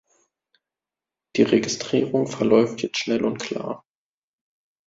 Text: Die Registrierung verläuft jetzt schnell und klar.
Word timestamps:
Die 1.35 1.43
Registrierung 1.43 2.25
verläuft 2.25 2.81
jetzt 2.81 2.97
schnell 2.97 3.23
und 3.23 3.37
klar. 3.37 3.85